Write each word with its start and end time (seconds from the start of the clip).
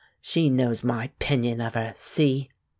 She 0.19 0.49
knows 0.49 0.83
my 0.83 1.11
'pinion 1.19 1.61
of 1.61 1.75
her 1.75 1.93
see?" 1.95 2.49